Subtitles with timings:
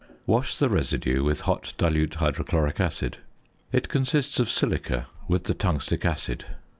[0.25, 3.19] Wash the residue with hot dilute hydrochloric acid.
[3.71, 6.43] It consists of silica with the tungstic acid.